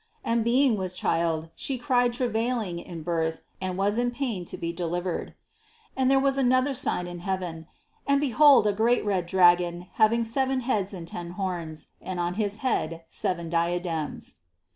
[0.23, 4.73] And being with child, she cried travailing in birth, and was in pain to be
[4.73, 5.35] delivered.
[5.93, 5.93] 3.
[5.97, 7.67] And there was seen another sign in heaven;
[8.07, 12.57] and behold a great red dragon having seven heads and ten horns; and on his
[12.65, 14.37] head seven diadems.